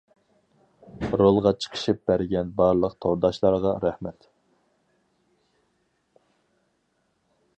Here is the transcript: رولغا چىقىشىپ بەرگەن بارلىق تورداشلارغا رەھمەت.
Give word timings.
رولغا 1.19 1.51
چىقىشىپ 1.65 1.99
بەرگەن 2.11 2.49
بارلىق 2.61 2.95
تورداشلارغا 3.05 3.75
رەھمەت. 3.85 4.27